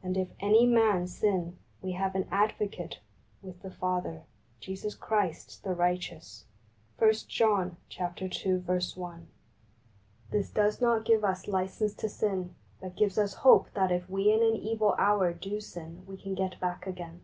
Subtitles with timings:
[0.00, 3.00] And if any man sin we have an Advocate
[3.42, 4.22] with the Father,
[4.60, 6.44] Jesus Christ the righteous"
[7.00, 7.98] (i fohn ii.
[9.04, 9.20] i).
[10.30, 14.32] This does not give us license to sin, but gives us hope that if we
[14.32, 17.22] in an evil hour do sin we can get back again.